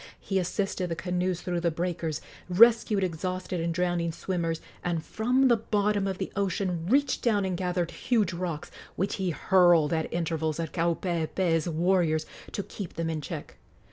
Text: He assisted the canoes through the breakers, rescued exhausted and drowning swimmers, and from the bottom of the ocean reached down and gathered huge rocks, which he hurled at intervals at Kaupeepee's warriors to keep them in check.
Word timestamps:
He 0.19 0.39
assisted 0.39 0.89
the 0.89 0.95
canoes 0.95 1.41
through 1.43 1.59
the 1.59 1.69
breakers, 1.69 2.21
rescued 2.49 3.03
exhausted 3.03 3.59
and 3.61 3.71
drowning 3.71 4.11
swimmers, 4.11 4.59
and 4.83 5.05
from 5.05 5.47
the 5.47 5.57
bottom 5.57 6.07
of 6.07 6.17
the 6.17 6.31
ocean 6.35 6.87
reached 6.87 7.21
down 7.21 7.45
and 7.45 7.55
gathered 7.55 7.91
huge 7.91 8.33
rocks, 8.33 8.71
which 8.95 9.17
he 9.17 9.29
hurled 9.29 9.93
at 9.93 10.11
intervals 10.11 10.59
at 10.59 10.73
Kaupeepee's 10.73 11.69
warriors 11.69 12.25
to 12.51 12.63
keep 12.63 12.93
them 12.95 13.11
in 13.11 13.21
check. 13.21 13.57